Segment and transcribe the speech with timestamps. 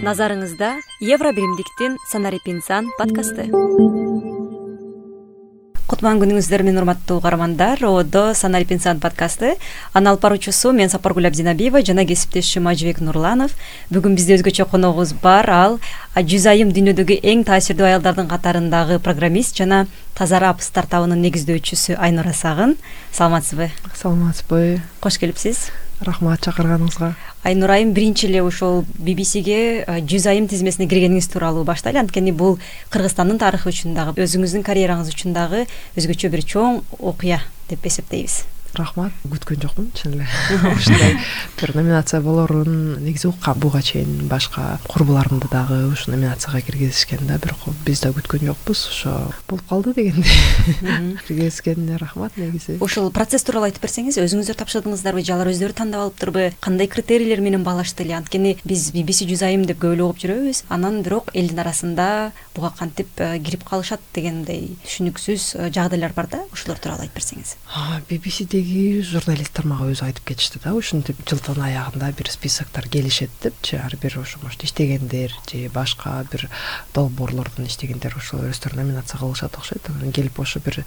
[0.00, 0.70] назарыңызда
[1.04, 3.50] евро биримдиктин санарип инсан подкасты.
[5.90, 9.56] Кутман күнүңүздөр менен урматтуу каармандар ободо санарип инсан подкасты.
[9.92, 13.52] Анын алып баруучусу мен сапаргүл абдинабиева жана кесиптешим ажыбек нурланов.
[13.92, 15.50] Бүгүн бизде өзгөчө коногубуз бар.
[15.50, 15.80] Ал
[16.16, 19.86] жүз айым дүйнөдөгү эң таасирдүү аялдардын катарындагы программист жана
[20.20, 22.74] таза рап стартабынын негиздөөчүсү айнура сагын
[23.16, 23.70] саламатсызбы?
[23.96, 24.82] Саламатсызбы.
[25.00, 25.70] Кош келипсиз.
[26.04, 27.14] Рахмат чакырганыңызга.
[27.44, 32.58] Айнура айым биринчи эле ошол bbcге жүз айым тизмесине киргениңиз тууралуу баштайлы анткени бул
[32.92, 35.64] кыргызстандын тарыхы үчүн дагы өзүңүздүн карьераңыз үчүн дагы
[35.96, 37.40] өзгөчө бир чоң окуя
[37.72, 38.42] деп эсептейбиз
[38.78, 39.12] рахмат.
[39.24, 39.90] Күткөн жокмун.
[39.94, 40.26] Чын эле.
[40.74, 41.16] Ушундай
[41.60, 43.02] бир номинация болорун.
[43.04, 47.38] Негизи уккам буга чейин башка курбуларымды дагы ушул номинацияга киргизишкен да.
[47.38, 48.86] Бирок биз да күткөн жокпуз.
[48.90, 51.18] Ошо болуп калды дегендей.
[51.26, 52.78] Киргизгенине рахмат негизи.
[52.80, 57.64] Ошол процесс тууралуу айтып берсеңиз өзүңүздөр тапшырдыңыздарбы же алар өздөрү тандап алыптырбы кандай критерийлер менен
[57.64, 58.16] баалашты эле?
[58.18, 60.64] Анткени биз bbc жүз айым деп көп эле угуп жүрөбүз.
[60.68, 66.42] Анан бирок элдин арасында буга кантип э, кирип калышат дегендей түшүнүксүз э, жагдайлар бар да?
[66.52, 67.56] Ошолор тууралуу айтып берсеңиз
[68.60, 73.94] bbcде журналисттер мага өзү айтып кетишти да ушинтип жылдын аягында бир списоктор келишет депчи ар
[74.02, 76.48] бир ошо может иштегендер же башка бир
[76.94, 79.88] долбоорлордон иштегендер ошол өздөрү номинация кылышат окшойт.
[79.90, 80.84] Анан келип ошо бир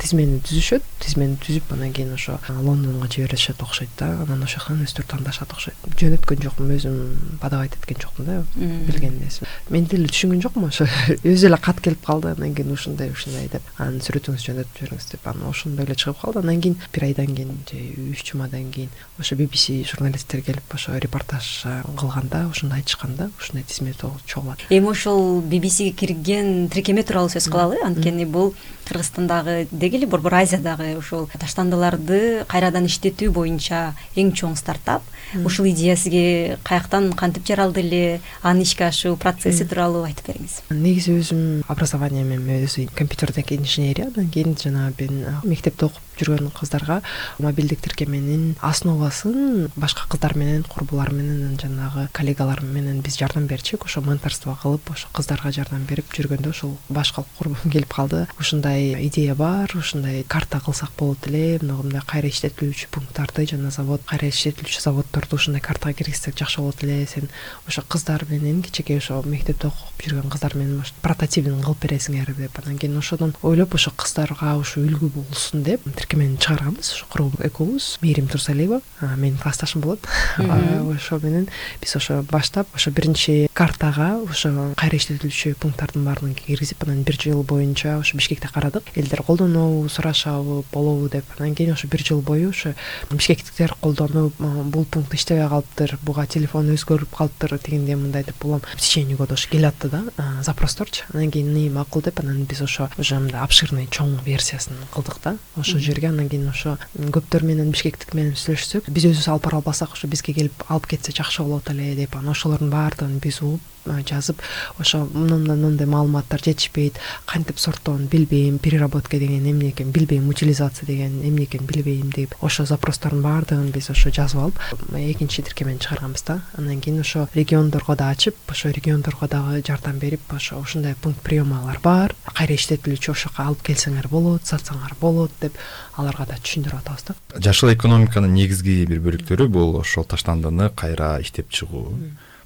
[0.00, 0.82] тизмени түзүшөт.
[1.00, 4.10] Тизмени түзүп анан кийин ошо лондонго жиберишет окшойт да.
[4.24, 5.76] Анан ошол жактан өздөрү тандашат окшойт.
[6.00, 10.88] Жөнөткөн жокмун өзүм подавать эткен жокмун да билген элесиң мен деле түшүнгөн жокмун ошо.
[11.24, 13.66] Өзү эле кат келип калды анан кийин ушундай ушундай деп.
[13.78, 16.44] Анан сүрөтүңүздү жөнөтүп жибериңиз деп анан ошондой эле чыгып калды.
[16.44, 17.76] Анан кийин бир айдан кийин же
[18.10, 18.88] үч жумадан кийин
[19.20, 21.66] ошо bbc журналисттер келип ошо репортаж
[21.98, 23.92] кылганда ошондо айтышкан да ушундай тизме
[24.26, 24.58] чогулат.
[24.70, 27.76] Эми ошол bbcге кирген тиркеме тууралуу сөз кылалы.
[27.84, 28.54] Анткени бул
[28.88, 35.02] кыргызстандагы деги эле борбор азиядагы ушул таштандыларды кайрадан иштетүү боюнча эң чоң стартап.
[35.44, 40.60] Ушул идея сизге каяктан кантип жаралды эле анын ишке ашуу процесси тууралуу айтып бериңиз.
[40.70, 47.00] Негизи өзүм образованием өзү компьютердик инженерия анан кийин жанагы мен мектепте окуп жүргөн кыздарга
[47.38, 53.84] мобилдик тиркеменин основасын башка кыздар менен курбулар менен жанагы коллегаларым менен биз жардам берчүк.
[53.84, 58.26] Ошо менторство кылып ошо кыздарга жардам берип жүргөндө ошол башка курбум келип калды.
[58.38, 61.58] Ушундай идея бар ушундай карта кылсак болот эле.
[61.62, 67.06] Мындай кайра иштетилүүчү пункттарды жана завод кайра иштетилүүчү заводдорду ушундай картага киргизсек жакшы болот эле.
[67.06, 67.28] Сен
[67.66, 72.58] ошо кыздар менен кичинекей ошо мектепте окуп жүргөн кыздар менен прототипин кылып бересиңер деп.
[72.62, 76.92] Анан кийин ошодон ойлоп ошо кыздарга ушу үлгү болсун деп тиркемени чыгарганбыз.
[76.92, 78.80] Ошо курбум экөөбүз мээрим турсалиева.
[79.16, 80.00] Менин классташым болот.
[80.38, 81.48] Ошо менен
[81.80, 87.42] биз ошо баштап ошо биринчи картага ошо кайра иштетилүүчү пункттардын баардыгын киргизип анан бир жыл
[87.42, 88.84] боюнча ошо бишкекте карадык.
[88.94, 92.74] Элдер колдонобу сурашабы болобу деп анан кийин ошо бир жыл бою ошо
[93.10, 98.60] бишкектиктер колдонуп бул пункт иштебей калыптыр буга телефон өзгөрүп калыптыр тигиндей мындай деп улам.
[98.74, 100.02] В течение года ошо келип атты да
[100.42, 101.04] запросторчу.
[101.12, 105.36] Анан кийин макул деп анан биз ошо уже мындай обширный чоң версиясын кылдык да.
[105.56, 109.94] Ошол жерге андан кийин ошо көптөр менен бишкектик менен сүйлөшсөк биз өзүбүз алып бара албасак
[109.94, 114.40] ошо бизге келип алып кетсе жакшы болот эле деп анан ошолордун баардыгын биз угуп жазып
[114.80, 116.98] ошо мындай мындай маалыматтар жетишпейт.
[117.26, 122.64] Кантип сорттоону билбейм переработка деген эмне экенин билбейм утилизация деген эмне экенин билбейм деп ошо
[122.64, 124.58] запростордун баардыгын биз ошо жазып алып
[124.94, 126.40] экинчи тиркемени чыгарганбыз да.
[126.56, 131.80] Андан кийин ошо региондорго да ачып ошо региондорго дагы жардам берип ошо ушундай пункт приемалар
[131.82, 132.14] бар.
[132.32, 135.56] Кайра иштетилүүчү ошол жака алып келсеңер болот сатсаңар болот деп
[135.96, 137.14] аларга да түшүндүрүп атабыз да.
[137.40, 141.96] Жашыл экономиканын негизги бир бөлүктөрү бул ошол таштандыны кайра иштеп чыгуу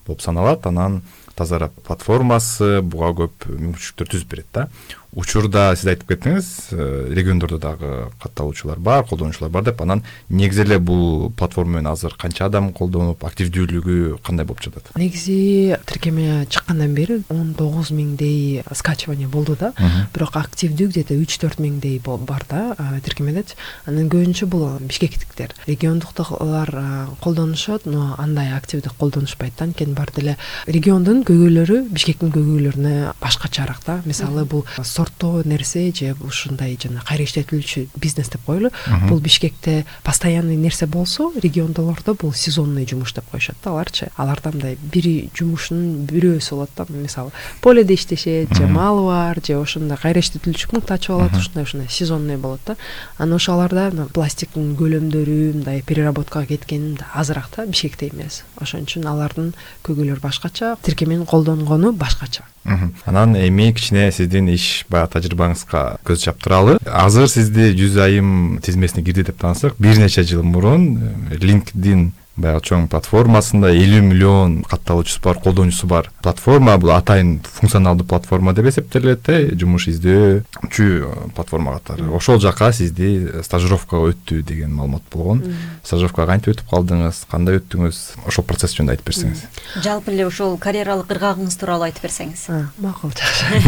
[0.06, 0.66] болуп саналат.
[0.66, 1.02] Анан
[1.38, 4.66] таза рап платформасы буга көп мүмкүнчүлүктөр түзүп берет да
[5.16, 6.86] учурда сиз айтып кеттиңиз э,
[7.16, 12.44] региондордо дагы катталуучулар бар колдонуучулар бар деп анан негизи эле бул платформа менен азыр канча
[12.46, 14.90] адам колдонуп активдүүлүгү кандай болуп жатат?
[14.96, 19.72] Негизи тиркеме чыккандан бери он тогуз миңдей скачивание болду да.
[20.14, 25.54] Бирок активдүү где то үч төрт миңдей бар да тиркемедечи анан көбүнчө бул бишкектиктер.
[25.66, 29.64] Региондуктагылар колдонушат но андай активдүү колдонушпайт да.
[29.64, 30.36] Анткени баары деле
[30.66, 34.00] региондун көйгөйлөрү бишкектин көйгөйлөрүнө башкачараак да.
[34.04, 34.66] Мисалы бул
[34.98, 38.72] сорттоо нерсе же ушундай жана кайра иштетилүүчү бизнес деп коелу.
[39.06, 44.08] Бул бишкекте постоянный нерсе болсо региондолордо бул сезонный жумуш деп коюшат да аларчы.
[44.16, 47.30] Аларда мындай бир жумушунун бирөөсү болот да мисалы
[47.62, 52.36] поледе иштешет же малы бар же ошондой кайра иштетилүүчү пункт ачып алат ушундай ушундай сезонный
[52.36, 52.76] болот да.
[53.18, 58.42] Анан ошоларда пластиктин көлөмдөрү мындай переработкага кеткен мындай азыраак да бишкектей эмес.
[58.58, 59.54] Ошон үчүн алардын
[59.86, 62.48] көйгөйлөрү башкача тиркемени колдонгону башкача.
[63.06, 66.78] Анан эми кичине сиздин иш баягы тажрыйбаңызга көз чаптыралы.
[66.84, 68.30] Азыр сизди жүз айым
[68.64, 70.88] тизмесине кирди деп таанысак бир нече жыл мурун
[71.30, 76.76] линкдин баягы чоң платформасында элүү миллион катталуучусу бар колдонуучусу бар платформа.
[76.78, 82.08] Бул атайын функционалдуу платформа деп эсептелет э жумуш издөөчү платформа катары.
[82.14, 85.42] Ошол жака сизди стажировкага өттү деген маалымат болгон.
[85.82, 87.24] Стажировкага кантип өтүп калдыңыз?
[87.30, 88.00] Кандай өттүңүз?
[88.26, 89.44] Ошол процесс жөнүндө айтып берсеңиз.
[89.82, 92.46] Жалпы эле ошол карьералык ыргагыңыз тууралуу айтып берсеңиз.
[92.78, 93.60] Макул жакшы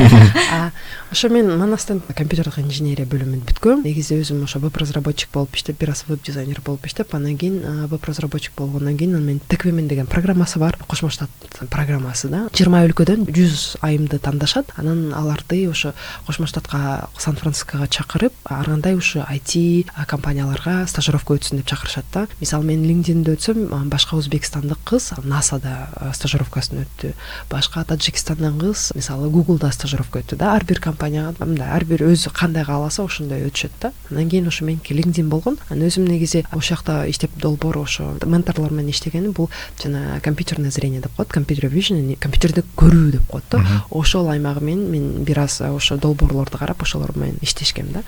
[1.12, 3.84] ошо мен манастын компьютердик инженерия бөлүмүн бүткөм.
[3.84, 7.87] Негизи өзүм ошо веб разработчик болуп иштеп бир аз веб дизайнер болуп иштеп анан кийин
[7.90, 11.31] веб разработчик болгондон кийин анан менин теквемен деген программасы бар кошмо штат
[11.71, 12.47] программасы да.
[12.55, 14.73] Жыйырма өлкөдөн жүз айымды тандашат.
[14.77, 15.93] Анан аларды ошо
[16.27, 22.27] кошмо штатка сан франциского чакырып ар кандай ушу айти компанияларга стажировка өтсүн деп чакырышат да.
[22.41, 27.13] Мисалы мен лингдиндө өтсөм башка өзбекстандык кыз насада стажировкасын өттү.
[27.51, 30.55] Башка таджикистандан кыз мисалы гуглда стажировка өттү да.
[30.55, 33.93] Ар бир компанияга мындай ар бир өзү кандай кааласа ошондой өтүшөт да.
[34.11, 35.59] Андан кийин ошо меники лингдин болгон.
[35.69, 38.15] Анан өзүм негизи ошол жакта иштеп долбоор ошо
[38.58, 39.50] менен иштегеним бул
[39.82, 43.85] жана компьютерное зрение деп коет компьютер вижн компьютерди көрүү деп коет да.
[43.91, 48.02] Ошол аймагы менен мен бир аз ошо долбоорлорду карап ошолор менен иштешкем да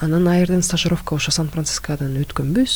[0.00, 2.74] анан ал стажировка ошо сан францискодон өткөнбүз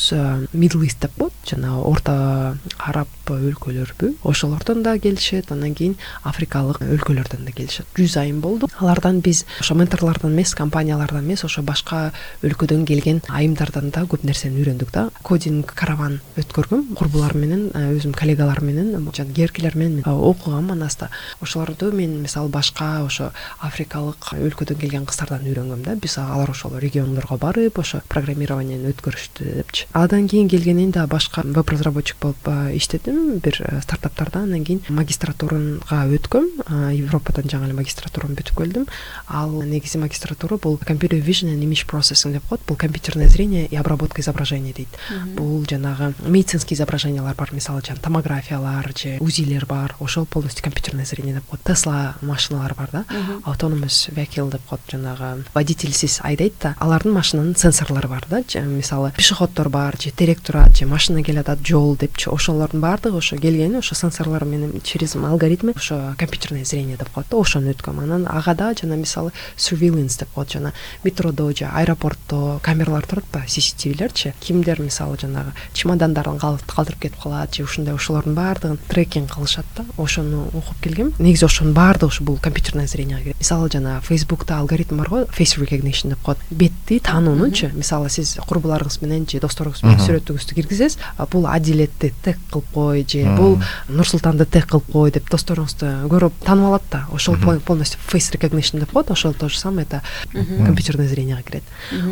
[0.53, 4.15] мидл ист деп коет жанагы орто араб өлкөлөрбү.
[4.23, 7.85] Ошолордон да келишет андан кийин африкалык өлкөлөрдөн да келишет.
[7.95, 8.69] Жүз айым болду.
[8.79, 12.11] Алардан биз ошо менторлордон эмес компаниялардан эмес ошо башка
[12.43, 15.09] өлкөдөн келген айымдардан да көп нерсени үйрөндүк да.
[15.23, 16.95] Кодинг караван өткөргөм.
[16.95, 21.09] Курбуларым менен өзүмдүн коллегаларым менен жана кейинкилер менен окугам манаста.
[21.41, 25.95] Ошолорду мен мисалы башка ошо африкалык өлкөдөн келген кыздардан үйрөнгөм да.
[25.95, 26.75] Биз алар ошол
[27.19, 29.87] барып ошо программированияны өткөрүштү депчи.
[29.93, 33.39] Андан кийин келгенин дагы башка веб разработчик болуп иштедим.
[33.39, 36.93] Бир стартаптарда андан кийин магистратурага өткөм.
[36.93, 38.87] Европадан жаңы эле магистратураны бүтүп келдим.
[39.27, 42.61] Ал негизи магистратура бул компьютер вижн image processing деп коет.
[42.67, 44.89] Бул компьютерное зрение и обработка изображения дейт.
[45.35, 49.95] Бул жанагы медицинский изображениялар бар мисалы жана томографиялар же узилер бар.
[49.99, 51.63] Ошол полностью компьютерное зрение деп коет.
[51.63, 53.05] Тесла машиналар бар да.
[53.45, 55.45] Autonomous vehicle деп коет жанагы.
[55.53, 58.41] Водительсиз айдайт да алардын машинанын сенсорлору бар да.
[58.61, 63.77] Мисалы пешеходдор бар же терек турат же машина келатат жол депчи ошолордун баардыгы ошо келгени
[63.77, 68.53] ошо сенсорлор менен через алгоритмы ошо компьютерное зрение деп коет да ошону өткөм анан ага
[68.53, 75.17] да жана мисалы surveillance деп коет жана метродо же аэропортто камералар турат cctvлерчи кимдер мисалы
[75.17, 81.13] жанагы чемодандарын калтырып кетип калат же ушундай ошолордун баардыгын трекинг кылышат да ошону окуп келгем.
[81.17, 85.57] Негизи ошонун баардыгы ушу бул компьютерное зренияга кирет мисалы жана фейсбукта алгоритм бар го face
[85.57, 86.37] recognition деп коет.
[86.51, 90.97] Бетти таануунучу мисалы сиз курбуларыңыз менен же досторуңуз менен сүрөтүңүздү киргизесиз
[91.31, 96.43] бул адилетти тег кылып кой же бул нур султанды тег кылып кой деп досторуңузду көрүп
[96.45, 97.05] таанып алат да.
[97.11, 100.01] Ошол полностью face recognition деп коет ошол то же самое это
[100.33, 101.63] компьютерное зренияга кирет.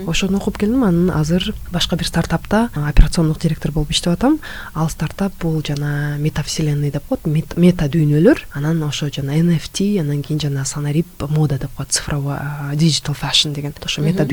[0.08, 4.40] Ошону окуп келдим анан азыр башка бир стартапта операциондук директор болуп иштеп атам.
[4.74, 7.26] Ал стартап бул жана метавселенный деп коет
[7.58, 12.38] мета дүйнөлөр анан ошо жана nft анан кийин жана санарип мода деп коет цифровой
[12.74, 13.74] digital fashion деген.
[13.84, 14.26] Ошо мета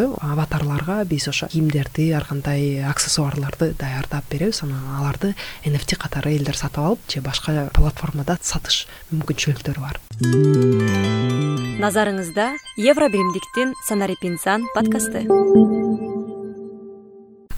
[0.00, 5.34] аватарларга биз ошо кийимдерди ар кандай аксессуарларды даярдап беребиз анан аларды
[5.64, 10.00] nft катары элдер сатып алып же башка платформада сатыш мүмкүнчүлүктөрү бар.
[11.82, 15.26] Назарыңызда евро биримдиктин санарип инсан подкасты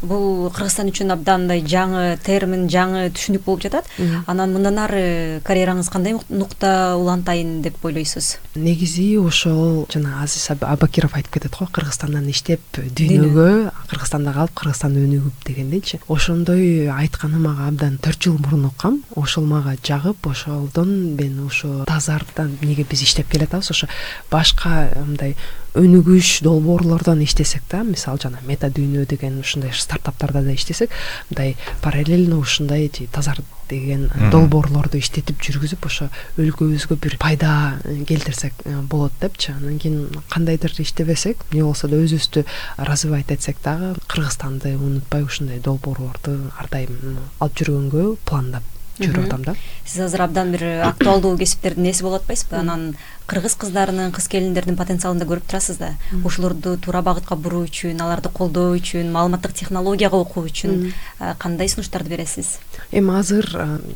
[0.08, 3.88] бул кыргызстан үчүн абдан мындай жаңы термин жаңы түшүнүк болуп жатат.
[4.26, 5.04] Анан мындан ары
[5.46, 8.36] карьераңыз кандай нукта улантайын деп ойлойсуз?
[8.55, 13.48] Негизи ошол жана азиз абакиров айтып кетет го кыргызстандан иштеп дүйнөгө
[13.90, 19.76] кыргызстанда калып кыргызстанды өнүгүп дегендейчи ошондой айтканы мага абдан төрт жыл мурун уккам ошол мага
[19.82, 23.70] жагып ошолдон мен ошо тазардан эмнеге биз иштеп келатабыз?
[23.70, 23.88] Ошо
[24.31, 25.36] башка мындай
[25.74, 30.90] өнүгүш долбоорлордон иштесек да мисалы жана мета дүйнө деген ушундай стартаптарда да иштесек
[31.31, 36.08] мындай параллельно ушундай тазар деген долбоорлорду иштетип жүргүзүп ошо
[36.40, 39.52] өлкөбүзгө бир пайда келтирсек э, болот депчи.
[39.52, 42.44] Анан кийин кандайдыр иштебесек эмне болсо да өзүбүздү
[42.76, 49.56] развивать этсек дагы кыргызстанды унутпай ушундай долбоорлорду ар дайым алып жүргөнгө пландап жүрүп атам да
[49.84, 52.94] сиз азыр абдан бир актуалдуу кесиптердин ээси болуп атпайсызбы анан
[53.27, 55.94] кыргыз кыздарынын кыз келиндердин потенциалын да көрүп турасыз да.
[56.29, 60.93] Ошолорду туура багытка буруу үчүн аларды колдоо үчүн маалыматтык технологияга окуу үчүн
[61.41, 62.58] кандай сунуштарды бересиз?
[62.93, 63.48] Эми азыр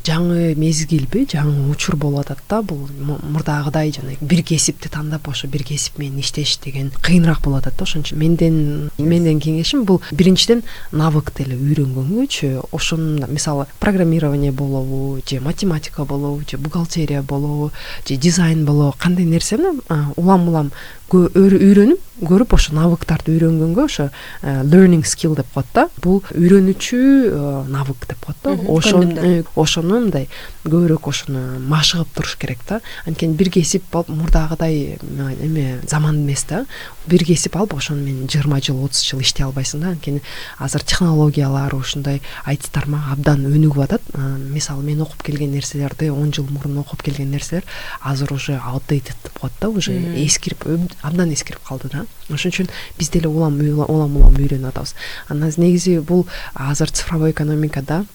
[0.07, 2.63] жаңы мезгилби жаңы учур болуп атат да.
[2.63, 7.77] Бул мурдагыдай жана бир кесипти тандап ошо бир кесип менен иштеш деген кыйыныраак болуп атат
[7.77, 7.85] да.
[7.85, 14.88] Ошон үчүн менден менден кеңешим бул биринчиден навыкты эле үйрөнгөнгөчү ошону мисалы программирование болобу
[15.25, 17.71] же математика болобу же бухгалтерия болобу
[18.07, 19.79] же дизайн болобу кандай нерсени
[20.15, 20.71] улам улам
[21.15, 24.09] үйрөнүп көрүп ошо навыктарды үйрөнгөнгө ошо
[24.41, 25.87] э, learning skill деп коет да.
[26.03, 28.55] Бул үйрөнүүчү э, навык деп коет да.
[28.67, 30.27] Ошо э, ошону мындай
[30.65, 32.81] көбүрөөк ошону машыгып туруш керек да.
[33.07, 36.65] Анткени бир кесип болуп мурдагыдай эме заман эмес да.
[37.07, 39.93] Бир кесип алып ошону менен жыйырма жыл отуз жыл иштей албайсың да.
[39.95, 40.21] Анткени
[40.57, 44.03] азыр технологиялар ушундай айти тармагы абдан өнүгүп атат.
[44.51, 47.63] Мисалы мен окуп келген нерселерди он жыл мурун окуп келген нерселер
[48.01, 49.69] азыр уже аутдейтед деп коет да.
[49.69, 49.93] Уже
[50.25, 50.65] эскирип
[51.01, 52.05] абдан эскирип калды да.
[52.29, 54.95] Ошон үчүн биз деле улам улам улам үйрөнүп атабыз.
[55.27, 58.05] Анан негизи бул азыр цифровой экономикада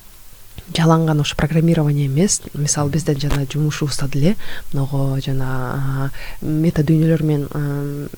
[0.72, 2.40] жалаң гана ошо программирование эмес.
[2.54, 4.36] Мисалы биздин жана жумушубузда деле
[4.72, 6.10] могу жана
[6.40, 8.08] мета дүйнөлөр менен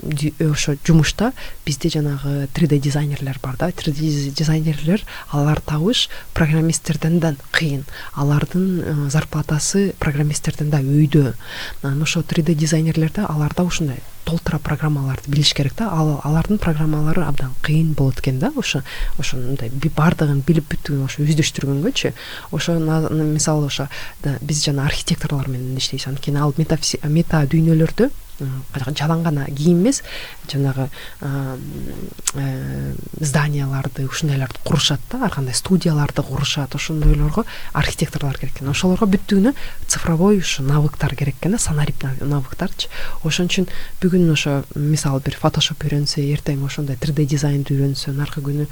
[0.52, 1.32] ошо жумушта
[1.64, 3.72] бизде жанагы три д дизайнерлер бар да.
[3.72, 7.20] Три д дизайнерлер аларды табыш программисттерден
[7.50, 7.84] кыйын.
[8.14, 11.34] Алардын зарплатасы программисттерден да өйдө.
[11.82, 15.88] Анан ошо три д дизайнерлерде аларда ушундай толтура программаларды билиш керек да.
[15.94, 18.52] Ал алардын программалары абдан кыйын болот экен да.
[18.56, 18.82] Ошо
[19.18, 22.12] ошондой баардыгын билип бүтүн ошо өздөштүргөнгөчү.
[22.52, 23.88] Ошо мисалы ошо
[24.42, 30.02] биз жана архитекторлор менен иштейбиз анткени ал мета дүйнөлөрдө жалаң гана кийим эмес.
[30.50, 30.88] Жанагы
[31.20, 31.56] э,
[33.20, 38.68] зданияларды ушундайларды курушат да ар кандай студияларды курушат ошондойлорго архитекторлор керек экен.
[38.70, 39.54] Ошолорго бүттүгүнө
[39.86, 42.88] цифровой ушу навыктар керек экен да санарип навыктарчы.
[43.24, 43.68] Ошон үчүн
[44.02, 48.66] бүгүн ошо мисалы бир фотошоп үйрөнсө эртең ошондой три д дизайнды үйрөнсө наркы күнү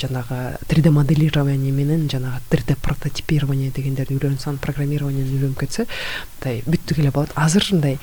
[0.00, 5.86] жанагы три д моделирование менен жанагы три д прототипирование дегендерди үйрөнсө анан программированияны үйрөнүп кетсе
[5.86, 7.32] мындай бүттүк эле болот.
[7.34, 7.98] Азыр мындай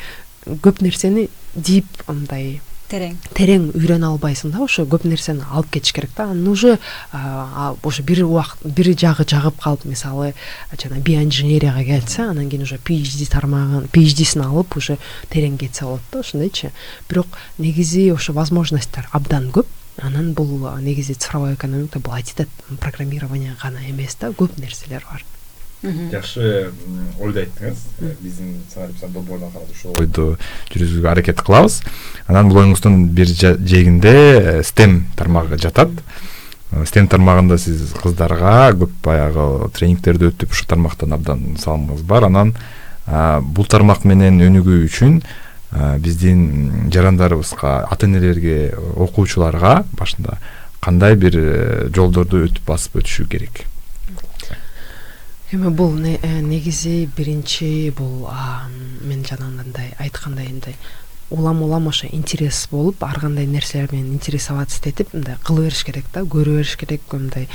[0.45, 2.61] көп нерсени дип мындай
[2.93, 3.17] терең.
[3.33, 6.29] терең үйрөнө албайсың да ошо көп нерсени алып кетиш керек да.
[6.29, 6.77] Анан уже
[7.11, 10.33] ошо бир убакыт бир жагы жагып калып мисалы
[10.77, 14.97] жана биоинженерияга келсе анан кийин уже phd тармагын phdsин алып уже
[15.31, 16.71] терең кетсе болот да ошондойчу
[17.09, 19.65] бирок негизи ошо возможностьтор абдан көп.
[19.97, 25.23] Анан бул негизи цифровой экономика бул атат программирование гана эмес да көп нерселер бар
[25.83, 26.71] жакшы
[27.19, 27.81] ойду айттыңыз.
[28.01, 28.61] Э, биздин
[29.13, 30.37] долбоордон карап ушул ойду
[30.71, 31.81] жүргүзүүгө аракет кылабыз.
[32.27, 35.91] Анан бул оюңуздун бир жээгинде стем тармагы жатат.
[36.89, 42.29] Стем тармагында сиз кыздарга көп баягы тренингтерди өтүп ушул тармактан абдан салымыңыз бар.
[42.31, 42.55] Анан
[43.53, 45.21] бул тармак менен өнүгүү үчүн
[45.99, 50.37] биздин жарандарыбызга ата энелерге окуучуларга башында
[50.83, 53.63] кандай бир э, жолдорду өтүп басып өтүшү керек
[55.53, 58.27] эми бул э, негизи биринчи бул
[59.05, 60.73] мен жанагындай айткандай мындай
[61.33, 66.05] улам улам ошо интерес болуп ар кандай нерселер менен интересоваться этип мындай кыла бериш керек
[66.13, 67.49] да көрө бериш керек мындай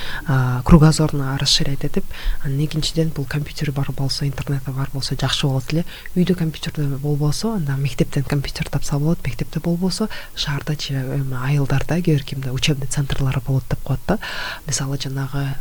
[0.64, 2.04] кругозорну расширять этип
[2.44, 5.84] анан экинчиден бул компьютер бар болсо интернет бар болсо жакшы болот эле.
[6.16, 12.34] Үйдө компьютер болбосо анда мектептен компьютер тапса болот мектепте болбосо шаарда же айылдарда кээ бирки
[12.34, 14.18] мындай учебный центрлар болот деп коет да.
[14.66, 15.54] Мисалы жанагы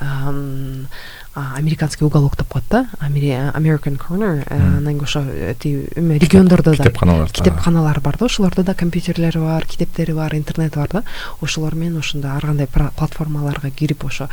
[1.35, 5.23] американский уголок деп коет да american corner анан кийин ошо
[5.59, 6.77] тиги эме региондордо да.
[6.77, 11.03] китепканалар китепканалар бар да ошолордо да компьютерлери бар китептери бар интернети бар да.
[11.41, 14.29] Ошолор менен ошондой ар кандай платформаларга кирип ошо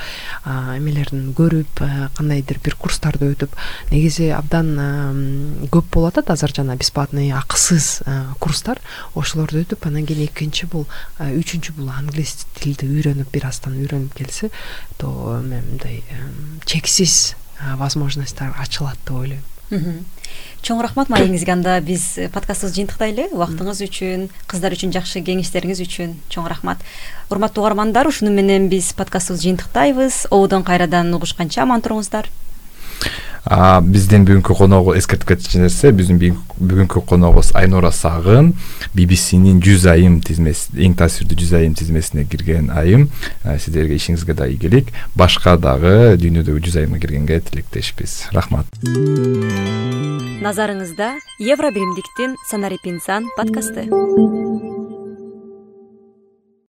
[0.46, 1.82] эмелерин көрүп
[2.14, 3.56] кандайдыр бир курстарды өтүп
[3.90, 8.02] негизи абдан көп болуп атат азыр жана бесплатный акысыз
[8.38, 8.78] курстар.
[9.14, 10.86] Ошолорду өтүп анан кийин экинчи бул
[11.18, 14.50] үчүнчү бул англис тилди үйрөнүп бир аздан үйрөнүп келсе
[14.98, 16.04] то мындай
[16.64, 17.34] чексиз
[17.80, 19.53] возможностьтор ачылат деп ойлойм
[20.64, 26.48] чоң рахмат маегиңизге анда биз подкастыбызды жыйынтыктайлы убактыңыз үчүн кыздар үчүн жакшы кеңештериңиз үчүн чоң
[26.48, 26.80] рахмат.
[27.28, 30.26] Урматтуу угармандар ушуну менен биз подкастыбызды жыйынтыктайбыз.
[30.30, 32.30] Ободон кайрадан угушканча аман туруңуздар
[33.44, 36.18] биздин бүгүнкү коногубуз эскертип кетчү нерсе биздин
[36.56, 38.54] бүгүнкү коногубуз айнура сагын
[38.96, 43.10] bbcнин жүз айым тизмеси эң таасирдүү жүз айым тизмесине кирген айым.
[43.44, 48.30] Сиздерге ишиңизге да ийгилик башка дагы дүйнөдөгү жүз айымга киргенге тилектешпиз.
[48.32, 48.66] Рахмат.
[50.44, 53.88] Назарыңызда евро биримдиктин санарип инсан подкасты